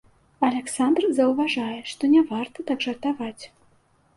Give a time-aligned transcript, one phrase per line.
[0.45, 3.43] Аляксандр заўважае, што не варта так жартаваць.